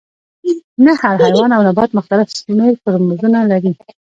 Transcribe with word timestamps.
نه 0.85 0.91
هر 1.01 1.15
حیوان 1.25 1.49
او 1.55 1.61
نبات 1.69 1.89
مختلف 1.97 2.27
شمیر 2.37 2.73
کروموزومونه 2.83 3.39
لري 3.51 3.71